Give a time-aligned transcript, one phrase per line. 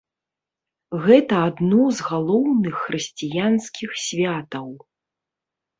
[1.03, 4.67] Гэта адно з галоўных хрысціянскіх святаў.